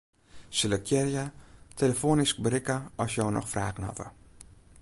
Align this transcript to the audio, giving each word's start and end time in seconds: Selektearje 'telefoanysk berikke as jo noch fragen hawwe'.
Selektearje 0.59 1.25
'telefoanysk 1.75 2.35
berikke 2.49 2.77
as 3.07 3.11
jo 3.21 3.25
noch 3.39 3.51
fragen 3.55 3.87
hawwe'. 3.91 4.13